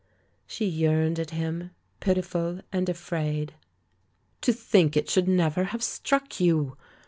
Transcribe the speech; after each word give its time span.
She 0.47 0.65
yearned 0.65 1.19
at 1.19 1.29
him, 1.29 1.69
pitiful 1.99 2.61
and 2.71 2.89
afraid. 2.89 3.53
"To 4.41 4.51
think 4.51 4.97
it 4.97 5.11
should 5.11 5.27
never 5.27 5.65
have 5.65 5.83
struck 5.83 6.39
you! 6.39 6.75